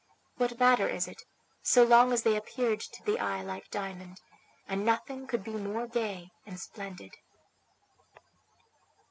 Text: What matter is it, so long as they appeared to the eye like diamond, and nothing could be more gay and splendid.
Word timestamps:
What 0.37 0.59
matter 0.59 0.87
is 0.87 1.07
it, 1.07 1.21
so 1.61 1.83
long 1.83 2.11
as 2.11 2.23
they 2.23 2.35
appeared 2.35 2.79
to 2.79 3.03
the 3.03 3.19
eye 3.19 3.43
like 3.43 3.69
diamond, 3.69 4.19
and 4.67 4.83
nothing 4.83 5.27
could 5.27 5.43
be 5.43 5.51
more 5.53 5.85
gay 5.85 6.31
and 6.43 6.59
splendid. 6.59 7.11